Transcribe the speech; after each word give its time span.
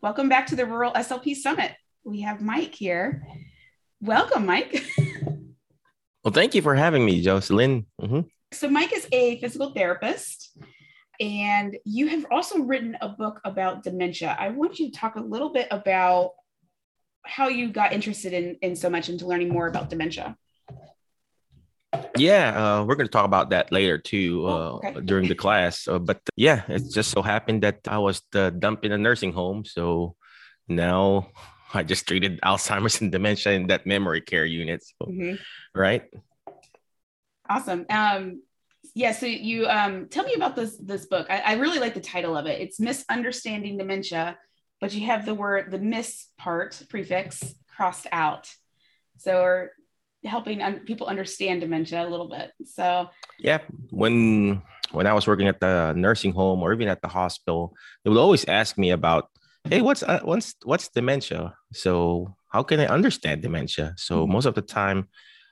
Welcome 0.00 0.28
back 0.28 0.46
to 0.46 0.54
the 0.54 0.64
Rural 0.64 0.92
SLP 0.92 1.34
Summit. 1.34 1.72
We 2.04 2.20
have 2.20 2.40
Mike 2.40 2.72
here. 2.72 3.26
Welcome, 4.00 4.46
Mike. 4.46 4.86
well, 6.24 6.32
thank 6.32 6.54
you 6.54 6.62
for 6.62 6.76
having 6.76 7.04
me, 7.04 7.20
Jocelyn. 7.20 7.84
Mm-hmm. 8.00 8.20
So, 8.52 8.70
Mike 8.70 8.92
is 8.92 9.08
a 9.10 9.40
physical 9.40 9.72
therapist, 9.72 10.56
and 11.18 11.76
you 11.84 12.06
have 12.06 12.26
also 12.30 12.60
written 12.60 12.96
a 13.00 13.08
book 13.08 13.40
about 13.44 13.82
dementia. 13.82 14.36
I 14.38 14.50
want 14.50 14.78
you 14.78 14.88
to 14.92 14.96
talk 14.96 15.16
a 15.16 15.20
little 15.20 15.52
bit 15.52 15.66
about 15.72 16.30
how 17.26 17.48
you 17.48 17.72
got 17.72 17.92
interested 17.92 18.32
in, 18.32 18.56
in 18.62 18.76
so 18.76 18.88
much 18.88 19.08
into 19.08 19.26
learning 19.26 19.48
more 19.48 19.66
about 19.66 19.90
dementia. 19.90 20.36
Yeah, 22.18 22.80
uh, 22.80 22.84
we're 22.84 22.96
going 22.96 23.06
to 23.06 23.12
talk 23.12 23.24
about 23.24 23.50
that 23.50 23.72
later 23.72 23.98
too 23.98 24.44
oh, 24.46 24.80
uh, 24.82 24.88
okay. 24.88 25.00
during 25.00 25.28
the 25.28 25.34
class. 25.34 25.88
Uh, 25.88 25.98
but 25.98 26.20
yeah, 26.36 26.62
it 26.68 26.90
just 26.90 27.10
so 27.10 27.22
happened 27.22 27.62
that 27.62 27.80
I 27.86 27.98
was 27.98 28.20
dumped 28.32 28.84
in 28.84 28.92
a 28.92 28.98
nursing 28.98 29.32
home. 29.32 29.64
So 29.64 30.16
now 30.68 31.28
I 31.74 31.82
just 31.82 32.06
treated 32.06 32.40
Alzheimer's 32.40 33.00
and 33.00 33.12
dementia 33.12 33.52
in 33.52 33.66
that 33.68 33.86
memory 33.86 34.20
care 34.20 34.44
unit. 34.44 34.82
So, 34.84 35.10
mm-hmm. 35.10 35.36
Right. 35.74 36.04
Awesome. 37.48 37.86
Um, 37.90 38.42
yeah. 38.94 39.12
So 39.12 39.26
you 39.26 39.66
um, 39.66 40.08
tell 40.08 40.24
me 40.24 40.34
about 40.34 40.56
this 40.56 40.76
this 40.76 41.06
book. 41.06 41.26
I, 41.30 41.40
I 41.40 41.52
really 41.54 41.78
like 41.78 41.94
the 41.94 42.00
title 42.00 42.36
of 42.36 42.46
it. 42.46 42.60
It's 42.60 42.80
Misunderstanding 42.80 43.78
Dementia, 43.78 44.38
but 44.80 44.92
you 44.94 45.06
have 45.06 45.24
the 45.24 45.34
word 45.34 45.70
the 45.70 45.78
miss 45.78 46.26
part 46.38 46.82
prefix 46.88 47.54
crossed 47.74 48.06
out. 48.12 48.50
So 49.18 49.68
helping 50.24 50.62
un- 50.62 50.80
people 50.84 51.06
understand 51.06 51.60
dementia 51.60 52.06
a 52.06 52.08
little 52.08 52.28
bit. 52.28 52.52
So 52.64 53.08
yeah, 53.38 53.58
when 53.90 54.62
when 54.92 55.06
I 55.06 55.12
was 55.12 55.26
working 55.26 55.48
at 55.48 55.60
the 55.60 55.92
nursing 55.94 56.32
home 56.32 56.62
or 56.62 56.72
even 56.72 56.88
at 56.88 57.02
the 57.02 57.08
hospital, 57.08 57.74
they 58.02 58.10
would 58.10 58.18
always 58.18 58.44
ask 58.46 58.78
me 58.78 58.90
about, 58.90 59.30
hey, 59.64 59.80
what's 59.80 60.02
uh, 60.02 60.20
what's 60.22 60.54
what's 60.64 60.88
dementia? 60.88 61.54
So 61.72 62.34
how 62.48 62.62
can 62.62 62.80
I 62.80 62.86
understand 62.86 63.42
dementia? 63.42 63.94
So 63.96 64.22
mm-hmm. 64.22 64.32
most 64.32 64.46
of 64.46 64.54
the 64.54 64.62
time, 64.62 65.08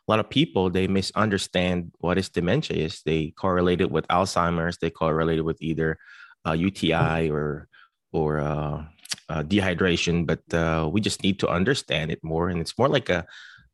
a 0.08 0.10
lot 0.10 0.20
of 0.20 0.30
people 0.30 0.70
they 0.70 0.86
misunderstand 0.86 1.92
what 1.98 2.18
is 2.18 2.28
dementia 2.28 2.76
is. 2.76 3.02
They 3.02 3.32
correlate 3.36 3.80
it 3.80 3.90
with 3.90 4.08
Alzheimer's. 4.08 4.78
They 4.78 4.90
correlate 4.90 5.38
it 5.38 5.44
with 5.44 5.60
either 5.60 5.98
uh, 6.46 6.52
UTI 6.52 7.30
or 7.30 7.68
or 8.12 8.40
uh, 8.40 8.84
uh, 9.28 9.42
dehydration. 9.42 10.26
But 10.26 10.42
uh, 10.54 10.88
we 10.90 11.00
just 11.00 11.22
need 11.22 11.38
to 11.40 11.48
understand 11.48 12.10
it 12.10 12.22
more, 12.22 12.48
and 12.48 12.60
it's 12.60 12.78
more 12.78 12.88
like 12.88 13.10
a 13.10 13.26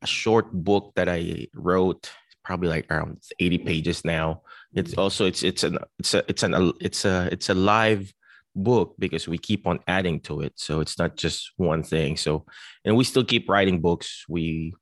a 0.03 0.07
short 0.07 0.51
book 0.51 0.91
that 0.95 1.09
I 1.09 1.47
wrote, 1.55 2.11
probably 2.43 2.67
like 2.67 2.91
around 2.91 3.21
80 3.39 3.57
pages 3.59 4.05
now. 4.05 4.41
It's 4.73 4.91
mm-hmm. 4.91 4.99
also 4.99 5.25
it's 5.25 5.43
it's 5.43 5.63
an 5.63 5.77
it's 5.99 6.13
a 6.13 6.23
it's 6.27 6.43
an 6.43 6.73
it's 6.79 7.05
a 7.05 7.29
it's 7.31 7.49
a 7.49 7.53
live 7.53 8.13
book 8.55 8.95
because 8.99 9.27
we 9.27 9.37
keep 9.37 9.65
on 9.65 9.79
adding 9.87 10.19
to 10.21 10.41
it. 10.41 10.53
So 10.55 10.79
it's 10.79 10.99
not 10.99 11.15
just 11.15 11.51
one 11.57 11.83
thing. 11.83 12.17
So 12.17 12.45
and 12.85 12.95
we 12.95 13.03
still 13.03 13.23
keep 13.23 13.49
writing 13.49 13.81
books. 13.81 14.25
We 14.27 14.73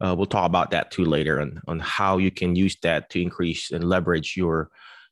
uh, 0.00 0.14
we'll 0.16 0.26
talk 0.26 0.46
about 0.46 0.70
that 0.72 0.90
too 0.90 1.04
later 1.04 1.40
on 1.40 1.60
on 1.68 1.78
how 1.78 2.18
you 2.18 2.30
can 2.30 2.56
use 2.56 2.76
that 2.82 3.10
to 3.10 3.22
increase 3.22 3.70
and 3.70 3.84
leverage 3.84 4.36
your 4.36 4.70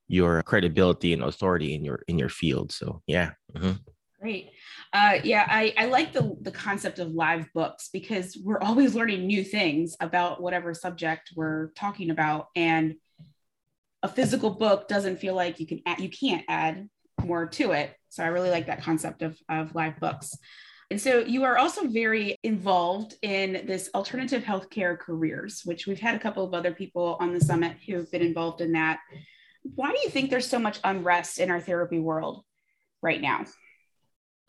your 0.09 0.43
credibility 0.43 1.13
and 1.13 1.23
authority 1.23 1.75
in 1.75 1.85
your 1.85 2.03
in 2.09 2.19
your 2.19 2.29
field. 2.29 2.73
So 2.73 3.03
yeah. 3.07 3.33
Mm-hmm. 3.55 3.73
Great. 4.21 4.51
Uh, 4.93 5.19
yeah, 5.25 5.47
I, 5.49 5.73
I 5.79 5.87
like 5.87 6.13
the, 6.13 6.37
the 6.43 6.51
concept 6.51 6.99
of 6.99 7.13
live 7.13 7.51
books 7.55 7.89
because 7.93 8.37
we're 8.43 8.61
always 8.61 8.95
learning 8.95 9.27
new 9.27 9.43
things 9.43 9.97
about 10.01 10.43
whatever 10.43 10.75
subject 10.75 11.33
we're 11.35 11.69
talking 11.69 12.11
about. 12.11 12.49
And 12.55 12.97
a 14.03 14.09
physical 14.09 14.51
book 14.51 14.89
doesn't 14.89 15.19
feel 15.19 15.35
like 15.35 15.61
you 15.61 15.67
can 15.67 15.81
add, 15.87 16.01
you 16.01 16.11
can't 16.11 16.45
add 16.47 16.89
more 17.25 17.47
to 17.47 17.73
it. 17.73 17.95
So 18.11 18.23
I 18.23 18.27
really 18.27 18.51
like 18.51 18.67
that 18.67 18.83
concept 18.83 19.23
of, 19.23 19.39
of 19.49 19.75
live 19.75 19.99
books. 19.99 20.37
And 20.91 21.01
so 21.01 21.21
you 21.21 21.45
are 21.45 21.57
also 21.57 21.87
very 21.87 22.37
involved 22.43 23.15
in 23.23 23.65
this 23.67 23.89
alternative 23.95 24.43
healthcare 24.43 24.99
careers, 24.99 25.63
which 25.65 25.87
we've 25.87 26.01
had 26.01 26.15
a 26.15 26.19
couple 26.19 26.45
of 26.45 26.53
other 26.53 26.73
people 26.75 27.17
on 27.19 27.33
the 27.33 27.41
summit 27.41 27.79
who 27.87 27.97
have 27.97 28.11
been 28.11 28.21
involved 28.21 28.61
in 28.61 28.73
that. 28.73 28.99
Why 29.63 29.91
do 29.91 29.99
you 30.03 30.11
think 30.11 30.29
there's 30.29 30.47
so 30.47 30.59
much 30.59 30.81
unrest 30.85 31.39
in 31.39 31.51
our 31.51 31.61
therapy 31.61 31.99
world 31.99 32.45
right 33.01 33.23
now? 33.23 33.47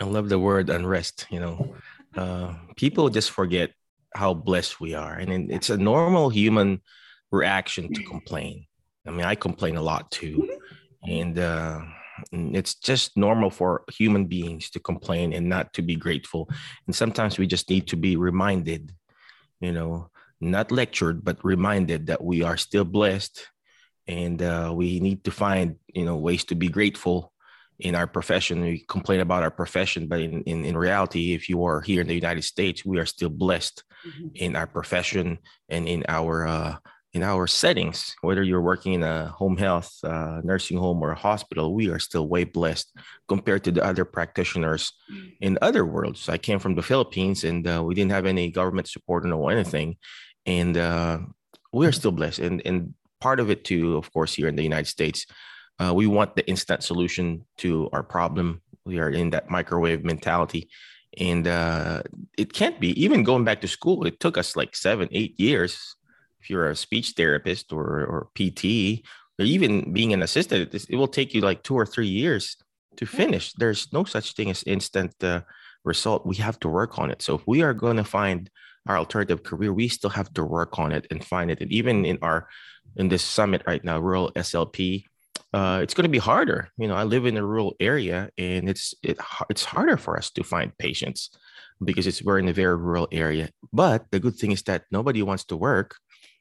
I 0.03 0.06
love 0.06 0.28
the 0.28 0.38
word 0.38 0.69
unrest. 0.69 1.28
You 1.31 1.40
know, 1.40 1.75
uh, 2.18 2.56
people 2.75 3.08
just 3.09 3.31
forget 3.31 3.72
how 4.14 4.34
blessed 4.34 4.81
we 4.81 4.94
are, 4.94 5.14
and 5.14 5.50
it's 5.50 5.69
a 5.69 5.78
normal 5.78 6.30
human 6.30 6.81
reaction 7.31 7.94
to 7.94 8.03
complain. 8.03 8.66
I 9.08 9.12
mean, 9.12 9.25
I 9.25 9.36
complain 9.36 9.78
a 9.78 9.81
lot 9.81 10.12
too, 10.12 10.59
and 11.08 11.40
uh, 11.40 11.81
it's 12.34 12.75
just 12.75 13.16
normal 13.16 13.50
for 13.50 13.86
human 13.94 14.25
beings 14.25 14.69
to 14.72 14.80
complain 14.80 15.31
and 15.31 15.47
not 15.47 15.74
to 15.75 15.81
be 15.81 15.96
grateful. 15.96 16.50
And 16.86 16.94
sometimes 16.94 17.40
we 17.40 17.47
just 17.47 17.69
need 17.69 17.88
to 17.88 17.96
be 17.96 18.18
reminded, 18.18 18.92
you 19.62 19.72
know, 19.72 20.12
not 20.42 20.69
lectured, 20.69 21.24
but 21.24 21.44
reminded 21.46 22.08
that 22.08 22.22
we 22.22 22.44
are 22.44 22.58
still 22.58 22.86
blessed, 22.86 23.47
and 24.06 24.42
uh, 24.42 24.74
we 24.75 25.00
need 25.00 25.24
to 25.24 25.31
find, 25.31 25.78
you 25.94 26.03
know, 26.03 26.18
ways 26.18 26.44
to 26.46 26.56
be 26.56 26.68
grateful 26.68 27.33
in 27.84 27.96
our 27.96 28.08
profession 28.08 28.62
we 28.62 28.86
complain 28.88 29.20
about 29.20 29.44
our 29.44 29.52
profession 29.52 30.08
but 30.08 30.20
in, 30.20 30.42
in, 30.44 30.66
in 30.66 30.76
reality 30.76 31.34
if 31.34 31.50
you 31.50 31.64
are 31.66 31.82
here 31.82 32.02
in 32.02 32.08
the 32.08 32.16
united 32.16 32.44
states 32.44 32.86
we 32.86 32.98
are 32.98 33.06
still 33.06 33.30
blessed 33.30 33.84
mm-hmm. 34.08 34.28
in 34.36 34.56
our 34.56 34.68
profession 34.68 35.38
and 35.70 35.88
in 35.88 36.04
our 36.08 36.48
uh, 36.48 36.76
in 37.14 37.22
our 37.22 37.46
settings. 37.46 38.16
Whether 38.22 38.42
you're 38.42 38.62
working 38.62 38.94
in 38.94 39.04
a 39.04 39.28
home 39.28 39.58
health 39.58 39.94
uh, 40.04 40.42
nursing 40.44 40.78
home 40.78 41.02
or 41.02 41.12
a 41.12 41.16
hospital 41.16 41.76
we 41.76 41.90
are 41.90 42.00
still 42.00 42.28
way 42.28 42.44
blessed 42.44 42.92
compared 43.28 43.64
to 43.66 43.72
the 43.72 43.86
other 43.86 44.06
practitioners 44.06 44.94
mm-hmm. 45.12 45.28
in 45.42 45.58
other 45.62 45.86
worlds. 45.86 46.28
I 46.28 46.38
came 46.38 46.60
from 46.60 46.76
the 46.76 46.82
philippines 46.82 47.44
and 47.44 47.68
uh, 47.68 47.84
we 47.86 47.94
didn't 47.94 48.12
have 48.12 48.26
any 48.26 48.50
government 48.50 48.88
support 48.88 49.26
or 49.26 49.52
anything. 49.52 49.98
And 50.46 50.76
uh, 50.76 51.20
we 51.72 51.86
are 51.86 51.92
still 51.92 52.12
blessed. 52.12 52.40
And 52.40 52.62
and 52.66 52.94
part 53.22 53.40
of 53.40 53.50
it 53.50 53.64
too 53.64 53.96
of 53.96 54.12
course 54.12 54.34
here 54.34 54.50
in 54.50 54.56
the 54.58 54.64
united 54.64 54.90
states 54.98 55.26
uh, 55.80 55.94
we 55.94 56.08
want 56.08 56.36
the 56.36 56.48
instant 56.48 56.84
solution 56.84 57.46
to 57.58 57.90
our 57.94 58.04
problem. 58.04 58.62
We 58.86 59.00
are 59.00 59.10
in 59.10 59.32
that 59.32 59.50
microwave 59.50 60.04
mentality. 60.04 60.70
And 61.18 61.48
uh, 61.48 62.04
it 62.38 62.54
can't 62.54 62.80
be, 62.80 62.90
even 63.02 63.24
going 63.24 63.44
back 63.44 63.62
to 63.62 63.68
school, 63.68 64.06
it 64.06 64.20
took 64.20 64.38
us 64.38 64.56
like 64.56 64.76
seven, 64.76 65.08
eight 65.12 65.40
years. 65.40 65.96
If 66.42 66.50
you're 66.50 66.70
a 66.70 66.76
speech 66.76 67.14
therapist 67.16 67.72
or, 67.72 67.84
or 67.84 68.30
PT, 68.36 69.06
or 69.40 69.46
even 69.46 69.94
being 69.94 70.14
an 70.14 70.24
assistant, 70.24 70.74
it 70.74 70.96
will 70.96 71.08
take 71.08 71.34
you 71.34 71.42
like 71.42 71.64
two 71.64 71.76
or 71.76 71.86
three 71.86 72.08
years 72.08 72.58
to 72.98 73.06
finish. 73.06 73.54
There's 73.54 73.92
no 73.94 74.04
such 74.04 74.34
thing 74.34 74.50
as 74.50 74.64
instant 74.64 75.14
uh, 75.24 75.42
result. 75.84 76.26
We 76.26 76.36
have 76.38 76.60
to 76.62 76.70
work 76.70 77.00
on 77.00 77.12
it. 77.12 77.22
So 77.22 77.36
if 77.36 77.48
we 77.48 77.62
are 77.62 77.74
going 77.74 77.98
to 77.98 78.04
find 78.04 78.50
our 78.88 78.98
alternative 78.98 79.44
career, 79.44 79.74
we 79.74 79.88
still 79.88 80.10
have 80.10 80.34
to 80.34 80.44
work 80.44 80.78
on 80.80 80.92
it 80.92 81.08
and 81.10 81.24
find 81.24 81.50
it. 81.50 81.62
And 81.62 81.72
even 81.72 82.06
in 82.06 82.18
our 82.22 82.48
in 82.96 83.08
this 83.08 83.24
summit 83.24 83.64
right 83.66 83.84
now, 83.84 84.00
rural 84.00 84.32
SLP, 84.36 85.06
uh, 85.53 85.80
it's 85.84 85.94
going 85.94 86.03
to 86.03 86.09
be 86.09 86.18
harder. 86.18 86.69
You 86.78 86.88
know, 86.88 86.96
I 86.96 87.03
live 87.03 87.25
in 87.25 87.38
a 87.38 87.46
rural 87.46 87.75
area, 87.80 88.30
and 88.38 88.68
it's 88.68 88.94
it, 89.03 89.18
it's 89.50 89.64
harder 89.64 89.97
for 89.97 90.18
us 90.18 90.31
to 90.31 90.44
find 90.44 90.75
patients 90.78 91.30
because 91.84 92.08
it's 92.08 92.24
we're 92.24 92.40
in 92.40 92.47
a 92.47 92.53
very 92.53 92.75
rural 92.75 93.08
area. 93.12 93.50
But 93.72 94.06
the 94.12 94.19
good 94.19 94.36
thing 94.36 94.52
is 94.52 94.63
that 94.63 94.86
nobody 94.92 95.22
wants 95.22 95.46
to 95.46 95.58
work 95.58 95.96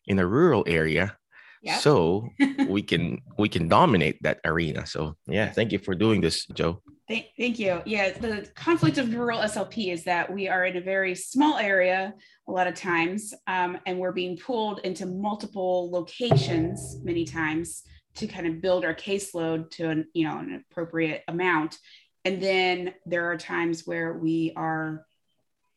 in 0.06 0.18
a 0.18 0.26
rural 0.26 0.64
area, 0.66 1.16
yep. 1.62 1.80
so 1.80 2.26
we 2.68 2.82
can 2.82 3.20
we 3.38 3.50
can 3.50 3.68
dominate 3.68 4.22
that 4.22 4.40
arena. 4.46 4.86
So 4.86 5.14
yeah, 5.26 5.50
thank 5.50 5.72
you 5.72 5.78
for 5.78 5.94
doing 5.94 6.22
this, 6.22 6.46
Joe. 6.46 6.80
Thank, 7.06 7.26
thank 7.36 7.58
you. 7.58 7.82
Yeah, 7.84 8.12
the 8.12 8.48
conflict 8.54 8.96
of 8.96 9.12
rural 9.12 9.40
SLP 9.40 9.92
is 9.92 10.04
that 10.04 10.32
we 10.32 10.48
are 10.48 10.64
in 10.64 10.76
a 10.76 10.80
very 10.80 11.14
small 11.14 11.58
area 11.58 12.14
a 12.48 12.50
lot 12.50 12.66
of 12.66 12.74
times, 12.74 13.34
um, 13.46 13.76
and 13.84 13.98
we're 13.98 14.12
being 14.12 14.38
pulled 14.38 14.78
into 14.84 15.04
multiple 15.04 15.90
locations 15.90 16.98
many 17.02 17.26
times 17.26 17.82
to 18.17 18.26
kind 18.26 18.47
of 18.47 18.61
build 18.61 18.85
our 18.85 18.94
caseload 18.94 19.70
to 19.70 19.88
an 19.88 20.06
you 20.12 20.26
know 20.26 20.38
an 20.38 20.64
appropriate 20.70 21.23
amount. 21.29 21.79
And 22.25 22.41
then 22.41 22.94
there 23.05 23.31
are 23.31 23.37
times 23.37 23.87
where 23.87 24.12
we 24.12 24.53
are 24.55 25.05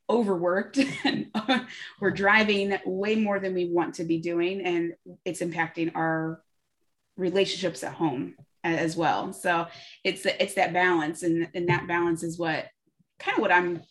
overworked 0.09 0.79
and 1.03 1.31
we're 1.99 2.11
driving 2.11 2.77
way 2.85 3.15
more 3.15 3.39
than 3.39 3.53
we 3.53 3.71
want 3.71 3.95
to 3.95 4.03
be 4.03 4.19
doing 4.19 4.61
and 4.61 4.93
it's 5.23 5.41
impacting 5.41 5.91
our 5.95 6.41
relationships 7.17 7.83
at 7.83 7.93
home 7.93 8.35
as 8.63 8.95
well. 8.95 9.33
So 9.33 9.67
it's 10.03 10.25
it's 10.25 10.55
that 10.55 10.73
balance 10.73 11.23
and, 11.23 11.49
and 11.53 11.69
that 11.69 11.87
balance 11.87 12.23
is 12.23 12.37
what 12.37 12.67
kind 13.17 13.37
of 13.37 13.41
what 13.41 13.51
i'm 13.51 13.81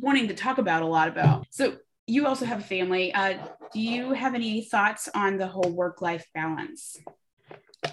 wanting 0.00 0.26
to 0.28 0.34
talk 0.34 0.58
about 0.58 0.82
a 0.82 0.86
lot 0.86 1.08
about. 1.08 1.46
So 1.50 1.76
you 2.06 2.26
also 2.26 2.44
have 2.44 2.60
a 2.60 2.64
family. 2.64 3.14
Uh, 3.14 3.38
do 3.72 3.80
you 3.80 4.12
have 4.12 4.34
any 4.34 4.62
thoughts 4.62 5.08
on 5.14 5.38
the 5.38 5.46
whole 5.46 5.70
work 5.70 6.02
life 6.02 6.26
balance 6.34 6.98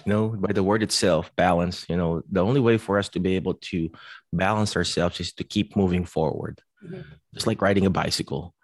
you 0.04 0.12
know 0.12 0.28
by 0.28 0.52
the 0.52 0.62
word 0.62 0.82
itself 0.82 1.30
balance 1.36 1.86
you 1.88 1.96
know 1.96 2.22
the 2.30 2.42
only 2.42 2.60
way 2.60 2.78
for 2.78 2.98
us 2.98 3.08
to 3.08 3.20
be 3.20 3.36
able 3.36 3.54
to 3.54 3.90
balance 4.32 4.76
ourselves 4.76 5.20
is 5.20 5.32
to 5.32 5.44
keep 5.44 5.76
moving 5.76 6.04
forward. 6.04 6.60
Mm-hmm. 6.84 7.00
just 7.34 7.46
like 7.46 7.62
riding 7.62 7.86
a 7.86 7.90
bicycle. 7.90 8.54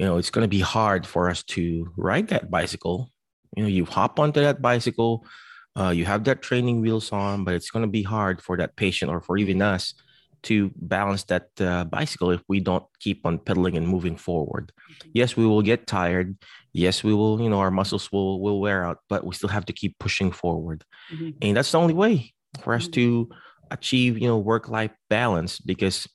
You 0.00 0.06
know 0.06 0.18
it's 0.18 0.30
going 0.30 0.44
to 0.44 0.48
be 0.48 0.60
hard 0.60 1.06
for 1.06 1.30
us 1.30 1.42
to 1.54 1.92
ride 1.96 2.28
that 2.28 2.50
bicycle. 2.50 3.10
You 3.56 3.62
know 3.62 3.68
you 3.68 3.84
hop 3.84 4.18
onto 4.18 4.40
that 4.40 4.60
bicycle 4.60 5.24
uh, 5.78 5.90
you 5.90 6.04
have 6.04 6.24
that 6.24 6.42
training 6.42 6.80
wheels 6.80 7.12
on 7.12 7.44
but 7.44 7.54
it's 7.54 7.70
going 7.70 7.84
to 7.84 7.90
be 7.90 8.02
hard 8.02 8.42
for 8.42 8.56
that 8.56 8.76
patient 8.76 9.10
or 9.10 9.20
for 9.20 9.38
even 9.38 9.62
us 9.62 9.94
to 10.48 10.70
balance 10.76 11.24
that 11.24 11.48
uh, 11.60 11.84
bicycle 11.84 12.30
if 12.30 12.42
we 12.48 12.60
don't 12.60 12.84
keep 13.00 13.24
on 13.24 13.38
pedaling 13.38 13.76
and 13.76 13.86
moving 13.86 14.16
forward. 14.16 14.72
Mm-hmm. 14.72 15.10
Yes, 15.14 15.36
we 15.36 15.46
will 15.46 15.62
get 15.62 15.86
tired. 15.86 16.36
Yes, 16.72 17.04
we 17.04 17.14
will, 17.14 17.40
you 17.40 17.48
know, 17.48 17.60
our 17.60 17.70
muscles 17.70 18.10
will 18.10 18.40
will 18.40 18.60
wear 18.60 18.84
out, 18.84 18.98
but 19.08 19.24
we 19.24 19.34
still 19.34 19.48
have 19.48 19.66
to 19.66 19.72
keep 19.72 19.98
pushing 19.98 20.32
forward. 20.32 20.84
Mm-hmm. 21.12 21.30
And 21.42 21.56
that's 21.56 21.72
the 21.72 21.78
only 21.78 21.94
way 21.94 22.34
for 22.62 22.74
us 22.74 22.84
mm-hmm. 22.84 23.28
to 23.28 23.28
achieve, 23.70 24.18
you 24.18 24.28
know, 24.28 24.38
work-life 24.38 24.92
balance 25.10 25.60
because 25.60 26.08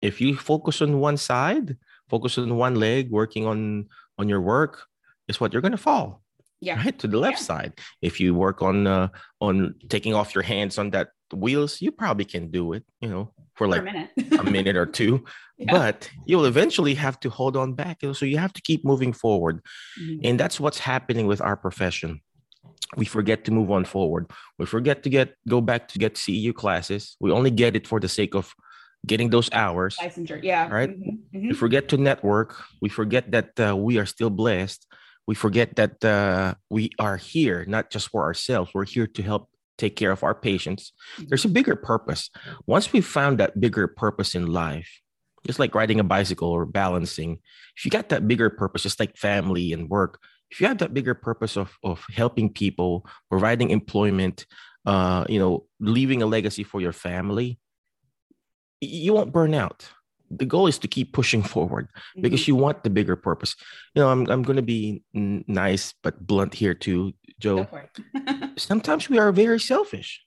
if 0.00 0.20
you 0.20 0.36
focus 0.36 0.80
on 0.82 1.00
one 1.00 1.16
side, 1.16 1.76
focus 2.08 2.38
on 2.38 2.56
one 2.56 2.76
leg, 2.76 3.10
working 3.10 3.46
on 3.46 3.88
on 4.18 4.28
your 4.28 4.40
work, 4.40 4.86
is 5.28 5.40
what 5.40 5.52
you're 5.52 5.62
going 5.62 5.78
to 5.78 5.86
fall 5.90 6.24
yeah 6.64 6.76
right 6.76 6.98
to 6.98 7.06
the 7.06 7.18
left 7.18 7.38
yeah. 7.38 7.44
side 7.44 7.72
if 8.00 8.18
you 8.20 8.34
work 8.34 8.62
on 8.62 8.86
uh, 8.86 9.08
on 9.40 9.74
taking 9.88 10.14
off 10.14 10.34
your 10.34 10.42
hands 10.42 10.78
on 10.78 10.90
that 10.90 11.08
wheels 11.32 11.80
you 11.80 11.90
probably 11.90 12.24
can 12.24 12.50
do 12.50 12.72
it 12.72 12.84
you 13.00 13.08
know 13.08 13.32
for 13.54 13.68
like 13.68 13.82
for 13.82 13.88
a, 13.88 13.92
minute. 13.92 14.40
a 14.40 14.44
minute 14.44 14.76
or 14.76 14.86
two 14.86 15.24
yeah. 15.58 15.70
but 15.70 16.10
you'll 16.26 16.44
eventually 16.44 16.94
have 16.94 17.18
to 17.20 17.30
hold 17.30 17.56
on 17.56 17.72
back 17.72 17.98
so 18.12 18.24
you 18.24 18.38
have 18.38 18.52
to 18.52 18.62
keep 18.62 18.84
moving 18.84 19.12
forward 19.12 19.60
mm-hmm. 20.00 20.20
and 20.24 20.38
that's 20.38 20.58
what's 20.58 20.78
happening 20.78 21.26
with 21.26 21.40
our 21.40 21.56
profession 21.56 22.20
we 22.96 23.04
forget 23.04 23.44
to 23.44 23.50
move 23.50 23.70
on 23.70 23.84
forward 23.84 24.30
we 24.58 24.66
forget 24.66 25.02
to 25.02 25.10
get 25.10 25.34
go 25.48 25.60
back 25.60 25.88
to 25.88 25.98
get 25.98 26.14
ceu 26.14 26.52
classes 26.54 27.16
we 27.20 27.30
only 27.30 27.50
get 27.50 27.76
it 27.76 27.86
for 27.86 28.00
the 28.00 28.08
sake 28.08 28.34
of 28.34 28.52
getting 29.06 29.30
those 29.30 29.50
hours 29.52 29.96
licensure 30.00 30.42
yeah 30.42 30.68
right 30.68 30.90
mm-hmm. 30.90 31.36
Mm-hmm. 31.36 31.48
we 31.48 31.54
forget 31.54 31.88
to 31.88 31.96
network 31.96 32.56
we 32.80 32.88
forget 32.88 33.30
that 33.30 33.58
uh, 33.60 33.76
we 33.76 33.98
are 33.98 34.06
still 34.06 34.30
blessed 34.30 34.86
we 35.26 35.34
forget 35.34 35.76
that 35.76 36.04
uh, 36.04 36.54
we 36.68 36.90
are 36.98 37.16
here 37.16 37.64
not 37.66 37.90
just 37.90 38.08
for 38.08 38.22
ourselves 38.24 38.70
we're 38.74 38.84
here 38.86 39.06
to 39.06 39.22
help 39.22 39.48
take 39.78 39.96
care 39.96 40.10
of 40.10 40.22
our 40.22 40.34
patients. 40.34 40.92
There's 41.18 41.44
a 41.44 41.48
bigger 41.48 41.76
purpose. 41.76 42.30
Once 42.66 42.92
we 42.92 43.00
found 43.00 43.38
that 43.38 43.60
bigger 43.60 43.88
purpose 43.88 44.34
in 44.34 44.46
life 44.46 45.00
just 45.46 45.58
like 45.58 45.74
riding 45.74 46.00
a 46.00 46.04
bicycle 46.04 46.48
or 46.48 46.64
balancing 46.64 47.38
if 47.76 47.84
you 47.84 47.90
got 47.90 48.08
that 48.08 48.26
bigger 48.26 48.50
purpose 48.50 48.82
just 48.82 49.00
like 49.00 49.16
family 49.16 49.72
and 49.72 49.88
work 49.88 50.18
if 50.50 50.60
you 50.60 50.66
have 50.66 50.78
that 50.78 50.94
bigger 50.94 51.14
purpose 51.14 51.56
of, 51.56 51.76
of 51.82 52.04
helping 52.12 52.52
people 52.52 53.06
providing 53.30 53.70
employment 53.70 54.46
uh, 54.86 55.24
you 55.28 55.38
know 55.38 55.66
leaving 55.80 56.22
a 56.22 56.26
legacy 56.26 56.62
for 56.64 56.80
your 56.80 56.92
family 56.92 57.58
you 58.80 59.12
won't 59.12 59.32
burn 59.32 59.54
out 59.54 59.88
the 60.38 60.46
goal 60.46 60.66
is 60.66 60.78
to 60.78 60.88
keep 60.88 61.12
pushing 61.12 61.42
forward 61.54 61.88
because 62.20 62.42
mm-hmm. 62.42 62.50
you 62.50 62.56
want 62.56 62.84
the 62.84 62.90
bigger 62.90 63.16
purpose. 63.16 63.56
You 63.94 64.02
know, 64.02 64.10
I'm 64.10 64.28
I'm 64.30 64.42
going 64.42 64.56
to 64.56 64.62
be 64.62 65.02
nice 65.12 65.94
but 66.02 66.26
blunt 66.26 66.54
here 66.54 66.74
too, 66.74 67.12
Joe. 67.38 67.66
Sometimes 68.56 69.08
we 69.08 69.18
are 69.18 69.32
very 69.32 69.60
selfish. 69.60 70.22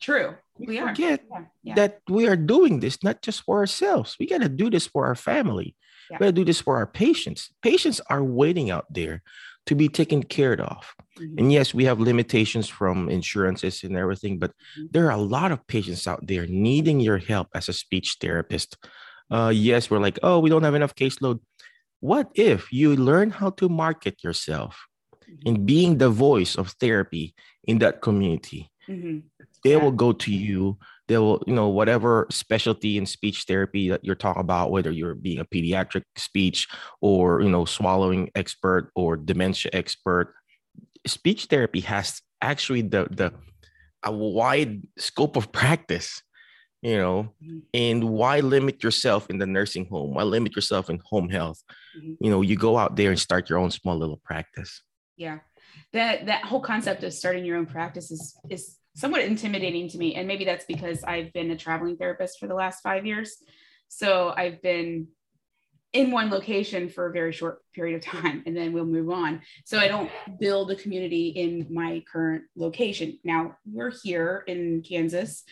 True. 0.00 0.34
We, 0.58 0.66
we 0.66 0.80
forget 0.80 1.24
yeah. 1.30 1.40
Yeah. 1.62 1.74
that 1.74 2.00
we 2.08 2.28
are 2.28 2.36
doing 2.36 2.80
this 2.80 3.02
not 3.02 3.22
just 3.22 3.42
for 3.42 3.58
ourselves. 3.58 4.16
We 4.20 4.26
got 4.26 4.42
to 4.42 4.48
do 4.48 4.70
this 4.70 4.86
for 4.86 5.06
our 5.06 5.14
family. 5.14 5.74
Yeah. 6.10 6.18
We 6.18 6.24
got 6.24 6.26
to 6.26 6.32
do 6.32 6.44
this 6.44 6.60
for 6.60 6.76
our 6.76 6.86
patients. 6.86 7.50
Patients 7.62 8.00
are 8.08 8.22
waiting 8.22 8.70
out 8.70 8.86
there 8.90 9.22
to 9.66 9.74
be 9.74 9.88
taken 9.88 10.22
care 10.22 10.60
of. 10.60 10.94
Mm-hmm. 11.18 11.38
And 11.38 11.52
yes, 11.52 11.72
we 11.72 11.84
have 11.84 12.00
limitations 12.00 12.68
from 12.68 13.08
insurances 13.08 13.82
and 13.82 13.96
everything, 13.96 14.38
but 14.38 14.50
mm-hmm. 14.50 14.86
there 14.90 15.06
are 15.06 15.16
a 15.16 15.16
lot 15.16 15.52
of 15.52 15.66
patients 15.66 16.06
out 16.06 16.26
there 16.26 16.46
needing 16.46 17.00
your 17.00 17.18
help 17.18 17.48
as 17.54 17.68
a 17.68 17.72
speech 17.72 18.18
therapist 18.20 18.76
uh, 19.30 19.52
yes, 19.54 19.90
we're 19.90 19.98
like, 19.98 20.18
oh, 20.22 20.38
we 20.38 20.50
don't 20.50 20.62
have 20.62 20.74
enough 20.74 20.94
caseload. 20.94 21.40
What 22.00 22.30
if 22.34 22.72
you 22.72 22.96
learn 22.96 23.30
how 23.30 23.50
to 23.50 23.68
market 23.68 24.22
yourself 24.22 24.78
mm-hmm. 25.24 25.48
in 25.48 25.66
being 25.66 25.98
the 25.98 26.10
voice 26.10 26.56
of 26.56 26.70
therapy 26.80 27.34
in 27.64 27.78
that 27.78 28.02
community? 28.02 28.70
Mm-hmm. 28.88 29.20
They 29.62 29.70
yeah. 29.70 29.76
will 29.76 29.92
go 29.92 30.12
to 30.12 30.30
you. 30.30 30.78
They 31.08 31.18
will, 31.18 31.42
you 31.46 31.54
know, 31.54 31.68
whatever 31.68 32.26
specialty 32.30 32.98
in 32.98 33.06
speech 33.06 33.44
therapy 33.46 33.88
that 33.90 34.04
you're 34.04 34.14
talking 34.14 34.40
about, 34.40 34.70
whether 34.70 34.90
you're 34.90 35.14
being 35.14 35.38
a 35.38 35.44
pediatric 35.44 36.02
speech 36.16 36.68
or, 37.00 37.40
you 37.40 37.48
know, 37.48 37.64
swallowing 37.64 38.30
expert 38.34 38.90
or 38.94 39.16
dementia 39.16 39.70
expert, 39.72 40.34
speech 41.06 41.46
therapy 41.46 41.80
has 41.80 42.20
actually 42.40 42.82
the, 42.82 43.06
the, 43.10 43.32
a 44.02 44.12
wide 44.12 44.82
scope 44.98 45.36
of 45.36 45.52
practice 45.52 46.22
you 46.84 46.98
know 46.98 47.32
mm-hmm. 47.42 47.60
and 47.72 48.04
why 48.04 48.40
limit 48.40 48.84
yourself 48.84 49.30
in 49.30 49.38
the 49.38 49.46
nursing 49.46 49.86
home? 49.86 50.14
Why 50.14 50.22
limit 50.22 50.54
yourself 50.54 50.90
in 50.90 51.00
home 51.04 51.30
health? 51.30 51.62
Mm-hmm. 51.96 52.14
you 52.20 52.30
know 52.30 52.42
you 52.42 52.56
go 52.56 52.76
out 52.76 52.94
there 52.94 53.10
and 53.10 53.18
start 53.18 53.48
your 53.48 53.58
own 53.58 53.70
small 53.70 53.96
little 53.96 54.20
practice. 54.22 54.82
Yeah. 55.16 55.38
That 55.92 56.26
that 56.26 56.44
whole 56.44 56.60
concept 56.60 57.02
of 57.02 57.12
starting 57.14 57.44
your 57.44 57.56
own 57.56 57.66
practice 57.66 58.10
is 58.10 58.36
is 58.50 58.76
somewhat 58.94 59.22
intimidating 59.22 59.88
to 59.88 59.98
me 59.98 60.14
and 60.14 60.28
maybe 60.28 60.44
that's 60.44 60.66
because 60.66 61.02
i've 61.02 61.32
been 61.32 61.50
a 61.50 61.56
traveling 61.56 61.96
therapist 61.96 62.38
for 62.38 62.46
the 62.46 62.54
last 62.54 62.82
five 62.82 63.06
years. 63.06 63.36
So 63.88 64.34
i've 64.36 64.60
been 64.60 65.08
in 65.94 66.10
one 66.10 66.28
location 66.28 66.88
for 66.88 67.06
a 67.06 67.12
very 67.12 67.32
short 67.32 67.60
period 67.72 67.96
of 67.96 68.02
time 68.02 68.42
and 68.46 68.56
then 68.56 68.72
we'll 68.72 68.84
move 68.84 69.10
on. 69.10 69.40
So 69.64 69.78
i 69.78 69.88
don't 69.88 70.10
build 70.38 70.70
a 70.70 70.76
community 70.76 71.28
in 71.28 71.66
my 71.70 72.04
current 72.12 72.44
location. 72.56 73.18
Now 73.24 73.56
we're 73.64 73.94
here 74.02 74.44
in 74.46 74.82
kansas 74.82 75.44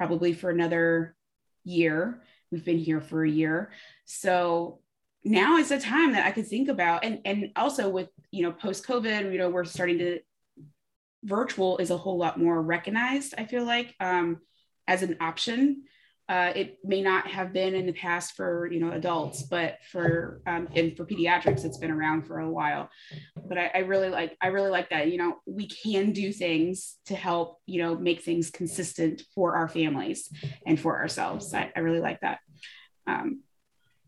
probably 0.00 0.32
for 0.32 0.48
another 0.48 1.14
year. 1.62 2.22
We've 2.50 2.64
been 2.64 2.78
here 2.78 3.02
for 3.02 3.22
a 3.22 3.28
year. 3.28 3.70
So 4.06 4.80
now 5.24 5.58
is 5.58 5.68
the 5.68 5.78
time 5.78 6.12
that 6.12 6.24
I 6.24 6.30
could 6.30 6.46
think 6.46 6.70
about 6.70 7.04
and 7.04 7.20
and 7.26 7.50
also 7.54 7.90
with 7.90 8.08
you 8.30 8.42
know 8.42 8.50
post 8.50 8.86
COVID, 8.86 9.30
you 9.30 9.36
know, 9.36 9.50
we're 9.50 9.66
starting 9.66 9.98
to 9.98 10.20
virtual 11.22 11.76
is 11.76 11.90
a 11.90 11.98
whole 11.98 12.16
lot 12.16 12.40
more 12.40 12.62
recognized, 12.62 13.34
I 13.36 13.44
feel 13.44 13.66
like, 13.66 13.94
um, 14.00 14.38
as 14.88 15.02
an 15.02 15.18
option 15.20 15.82
uh, 16.30 16.52
it 16.54 16.78
may 16.84 17.02
not 17.02 17.26
have 17.26 17.52
been 17.52 17.74
in 17.74 17.86
the 17.86 17.92
past 17.92 18.36
for 18.36 18.70
you 18.70 18.78
know 18.78 18.92
adults, 18.92 19.42
but 19.42 19.78
for 19.90 20.40
um, 20.46 20.68
and 20.76 20.96
for 20.96 21.04
pediatrics, 21.04 21.64
it's 21.64 21.78
been 21.78 21.90
around 21.90 22.22
for 22.22 22.38
a 22.38 22.48
while. 22.48 22.88
But 23.48 23.58
I, 23.58 23.70
I, 23.74 23.78
really 23.78 24.10
like 24.10 24.36
I 24.40 24.46
really 24.46 24.70
like 24.70 24.90
that. 24.90 25.10
You 25.10 25.18
know, 25.18 25.38
we 25.44 25.66
can 25.66 26.12
do 26.12 26.32
things 26.32 26.98
to 27.06 27.16
help 27.16 27.58
you 27.66 27.82
know 27.82 27.96
make 27.96 28.22
things 28.22 28.48
consistent 28.48 29.22
for 29.34 29.56
our 29.56 29.66
families 29.66 30.32
and 30.64 30.78
for 30.78 31.00
ourselves. 31.00 31.52
I, 31.52 31.72
I 31.74 31.80
really 31.80 31.98
like 31.98 32.20
that. 32.20 32.38
Um, 33.08 33.42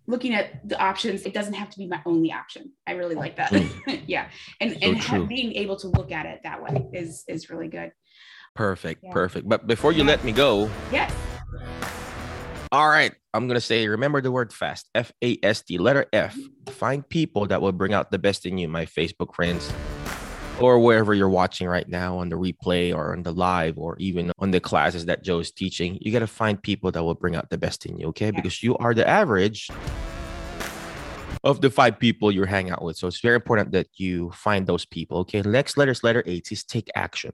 looking 0.07 0.33
at 0.33 0.69
the 0.69 0.81
options, 0.81 1.23
it 1.23 1.35
doesn't 1.35 1.55
have 1.55 1.71
to 1.71 1.79
be 1.79 1.89
my 1.89 2.03
only 2.07 2.31
option. 2.31 2.71
I 2.87 2.93
really 2.93 3.17
like 3.17 3.35
that. 3.39 3.53
yeah, 4.07 4.29
and 4.61 4.75
so 4.75 4.79
and 4.81 4.99
ha- 4.99 5.25
being 5.25 5.55
able 5.55 5.75
to 5.79 5.89
look 5.89 6.13
at 6.13 6.27
it 6.27 6.43
that 6.45 6.63
way 6.63 6.87
is 6.93 7.25
is 7.27 7.51
really 7.51 7.67
good. 7.67 7.91
Perfect, 8.55 9.03
yeah. 9.03 9.13
perfect. 9.13 9.49
But 9.49 9.67
before 9.67 9.91
you 9.91 10.05
let 10.05 10.23
me 10.23 10.31
go, 10.31 10.71
yes 10.93 11.13
all 12.73 12.89
right. 12.89 13.13
I'm 13.35 13.47
going 13.47 13.57
to 13.57 13.61
say, 13.61 13.87
remember 13.87 14.23
the 14.23 14.33
word 14.33 14.51
fast, 14.51 14.89
F 14.95 15.13
A 15.23 15.39
S 15.43 15.61
T, 15.61 15.77
letter 15.77 16.07
F. 16.13 16.37
Find 16.71 17.07
people 17.07 17.47
that 17.47 17.61
will 17.61 17.73
bring 17.73 17.93
out 17.93 18.11
the 18.11 18.19
best 18.19 18.47
in 18.47 18.57
you, 18.57 18.67
my 18.67 18.87
Facebook 18.87 19.35
friends, 19.35 19.71
or 20.59 20.79
wherever 20.79 21.13
you're 21.13 21.29
watching 21.29 21.69
right 21.69 21.87
now 21.87 22.17
on 22.17 22.31
the 22.31 22.37
replay 22.37 22.95
or 22.95 23.13
on 23.13 23.25
the 23.25 23.33
live 23.33 23.77
or 23.77 23.97
even 23.99 24.33
on 24.39 24.53
the 24.53 24.61
classes 24.61 25.05
that 25.05 25.23
Joe 25.23 25.41
is 25.41 25.53
teaching. 25.53 25.99
You 26.01 26.13
got 26.13 26.21
to 26.21 26.27
find 26.27 26.63
people 26.63 26.91
that 26.93 27.03
will 27.03 27.15
bring 27.15 27.37
out 27.37 27.51
the 27.51 27.59
best 27.59 27.85
in 27.85 27.99
you, 27.99 28.07
okay? 28.09 28.31
Because 28.31 28.63
you 28.63 28.75
are 28.79 28.95
the 28.95 29.07
average 29.07 29.69
of 31.45 31.61
the 31.61 31.69
five 31.69 31.99
people 31.99 32.33
you 32.33 32.45
hang 32.45 32.71
out 32.71 32.83
with. 32.83 32.97
So 32.97 33.07
it's 33.07 33.21
very 33.21 33.35
important 33.35 33.73
that 33.73 33.89
you 33.97 34.31
find 34.31 34.67
those 34.67 34.87
people, 34.87 35.19
okay? 35.19 35.43
Next 35.43 35.77
letter 35.77 35.91
is 35.91 36.03
letter 36.03 36.23
H 36.25 36.53
is 36.53 36.65
take 36.65 36.89
action 36.95 37.33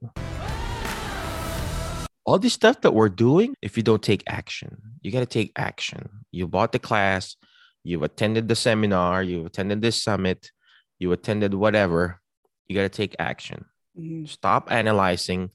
all 2.29 2.37
this 2.37 2.53
stuff 2.53 2.81
that 2.81 2.93
we're 2.93 3.09
doing, 3.09 3.55
if 3.59 3.75
you 3.75 3.81
don't 3.81 4.03
take 4.03 4.23
action, 4.27 4.77
you 5.01 5.11
got 5.11 5.21
to 5.21 5.25
take 5.25 5.51
action. 5.55 6.07
You 6.31 6.47
bought 6.47 6.71
the 6.71 6.77
class, 6.77 7.35
you've 7.83 8.03
attended 8.03 8.47
the 8.47 8.55
seminar, 8.55 9.23
you've 9.23 9.47
attended 9.47 9.81
this 9.81 10.03
summit, 10.03 10.51
you 10.99 11.11
attended 11.11 11.55
whatever, 11.55 12.21
you 12.67 12.75
got 12.75 12.83
to 12.83 12.89
take 12.89 13.15
action. 13.17 13.65
Mm-hmm. 13.97 14.25
Stop 14.25 14.71
analyzing 14.71 15.49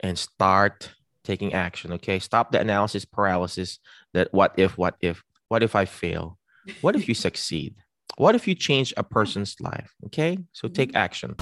and 0.00 0.18
start 0.18 0.90
taking 1.22 1.52
action. 1.52 1.92
Okay. 1.92 2.18
Stop 2.18 2.50
the 2.50 2.60
analysis 2.60 3.04
paralysis 3.04 3.78
that 4.14 4.32
what 4.32 4.54
if, 4.56 4.78
what 4.78 4.96
if, 5.02 5.22
what 5.48 5.62
if 5.62 5.76
I 5.76 5.84
fail? 5.84 6.38
What 6.80 6.96
if 6.96 7.08
you 7.08 7.14
succeed? 7.26 7.74
What 8.16 8.34
if 8.34 8.48
you 8.48 8.54
change 8.54 8.94
a 8.96 9.04
person's 9.04 9.56
life? 9.60 9.92
Okay. 10.06 10.38
So 10.54 10.66
take 10.66 10.92
mm-hmm. 10.92 10.96
action. 10.96 11.36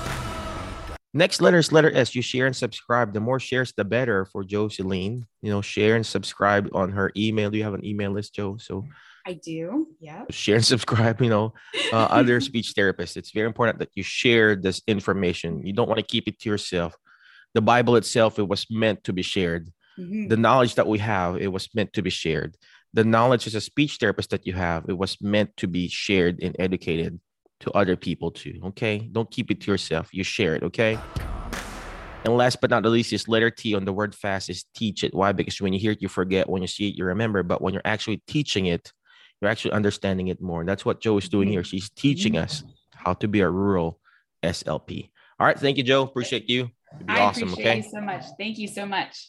Next 1.16 1.40
letter 1.40 1.58
is 1.58 1.70
letter 1.70 1.92
S. 1.94 2.14
You 2.16 2.22
share 2.22 2.46
and 2.46 2.56
subscribe. 2.56 3.14
The 3.14 3.20
more 3.20 3.38
shares, 3.38 3.72
the 3.76 3.84
better 3.84 4.24
for 4.26 4.42
Jocelyn. 4.42 5.26
You 5.42 5.50
know, 5.50 5.62
share 5.62 5.94
and 5.94 6.04
subscribe 6.04 6.68
on 6.74 6.90
her 6.90 7.12
email. 7.16 7.50
Do 7.50 7.56
you 7.56 7.62
have 7.62 7.74
an 7.74 7.84
email 7.84 8.10
list, 8.10 8.34
Joe? 8.34 8.56
So 8.58 8.84
I 9.24 9.34
do. 9.34 9.86
Yeah. 10.00 10.24
Share 10.30 10.56
and 10.56 10.64
subscribe. 10.64 11.22
You 11.22 11.30
know, 11.30 11.54
uh, 11.92 12.08
other 12.10 12.40
speech 12.40 12.74
therapists. 12.76 13.16
It's 13.16 13.30
very 13.30 13.46
important 13.46 13.78
that 13.78 13.90
you 13.94 14.02
share 14.02 14.56
this 14.56 14.82
information. 14.88 15.64
You 15.64 15.72
don't 15.72 15.88
want 15.88 16.00
to 16.00 16.06
keep 16.06 16.26
it 16.26 16.40
to 16.40 16.48
yourself. 16.48 16.96
The 17.54 17.62
Bible 17.62 17.94
itself, 17.94 18.40
it 18.40 18.48
was 18.48 18.66
meant 18.68 19.04
to 19.04 19.12
be 19.12 19.22
shared. 19.22 19.70
Mm-hmm. 19.96 20.26
The 20.26 20.36
knowledge 20.36 20.74
that 20.74 20.88
we 20.88 20.98
have, 20.98 21.36
it 21.36 21.52
was 21.52 21.72
meant 21.76 21.92
to 21.92 22.02
be 22.02 22.10
shared. 22.10 22.56
The 22.92 23.04
knowledge 23.04 23.46
as 23.46 23.54
a 23.54 23.60
speech 23.60 23.98
therapist 24.00 24.30
that 24.30 24.48
you 24.48 24.54
have, 24.54 24.86
it 24.88 24.98
was 24.98 25.20
meant 25.20 25.56
to 25.58 25.68
be 25.68 25.86
shared 25.88 26.42
and 26.42 26.56
educated 26.58 27.20
to 27.60 27.70
other 27.72 27.96
people 27.96 28.30
too. 28.30 28.60
Okay. 28.66 28.98
Don't 29.10 29.30
keep 29.30 29.50
it 29.50 29.60
to 29.62 29.70
yourself. 29.70 30.08
You 30.12 30.24
share 30.24 30.54
it. 30.54 30.62
Okay. 30.62 30.98
And 32.24 32.36
last 32.36 32.60
but 32.60 32.70
not 32.70 32.82
the 32.82 32.88
least 32.88 33.12
is 33.12 33.28
letter 33.28 33.50
T 33.50 33.74
on 33.74 33.84
the 33.84 33.92
word 33.92 34.14
fast 34.14 34.48
is 34.48 34.64
teach 34.74 35.04
it. 35.04 35.14
Why? 35.14 35.32
Because 35.32 35.60
when 35.60 35.72
you 35.72 35.78
hear 35.78 35.92
it, 35.92 36.00
you 36.00 36.08
forget. 36.08 36.48
When 36.48 36.62
you 36.62 36.68
see 36.68 36.88
it, 36.88 36.96
you 36.96 37.04
remember. 37.04 37.42
But 37.42 37.60
when 37.60 37.74
you're 37.74 37.82
actually 37.84 38.22
teaching 38.26 38.66
it, 38.66 38.92
you're 39.40 39.50
actually 39.50 39.72
understanding 39.72 40.28
it 40.28 40.40
more. 40.40 40.60
And 40.60 40.68
that's 40.68 40.84
what 40.84 41.00
Joe 41.00 41.18
is 41.18 41.28
doing 41.28 41.48
here. 41.48 41.62
She's 41.62 41.90
teaching 41.90 42.38
us 42.38 42.64
how 42.94 43.12
to 43.14 43.28
be 43.28 43.40
a 43.40 43.50
rural 43.50 44.00
SLP. 44.42 45.10
All 45.38 45.46
right. 45.46 45.58
Thank 45.58 45.76
you, 45.76 45.82
Joe. 45.82 46.02
Appreciate 46.02 46.48
you. 46.48 46.70
it'd 46.96 47.10
I 47.10 47.20
awesome. 47.20 47.50
Appreciate 47.50 47.70
okay. 47.70 47.76
you 47.76 47.90
so 47.90 48.00
much. 48.00 48.24
Thank 48.38 48.58
you 48.58 48.68
so 48.68 48.86
much. 48.86 49.28